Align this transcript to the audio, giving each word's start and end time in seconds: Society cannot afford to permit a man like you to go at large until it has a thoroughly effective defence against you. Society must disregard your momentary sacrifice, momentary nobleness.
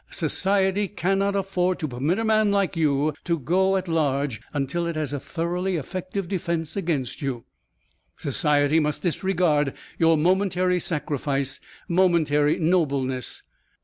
Society 0.09 0.87
cannot 0.87 1.35
afford 1.35 1.77
to 1.77 1.87
permit 1.87 2.17
a 2.17 2.25
man 2.25 2.49
like 2.49 2.75
you 2.75 3.13
to 3.23 3.37
go 3.37 3.77
at 3.77 3.87
large 3.87 4.41
until 4.51 4.87
it 4.87 4.95
has 4.95 5.13
a 5.13 5.19
thoroughly 5.19 5.75
effective 5.75 6.27
defence 6.27 6.75
against 6.75 7.21
you. 7.21 7.45
Society 8.17 8.79
must 8.79 9.03
disregard 9.03 9.75
your 9.99 10.17
momentary 10.17 10.79
sacrifice, 10.79 11.59
momentary 11.87 12.57
nobleness. 12.57 13.43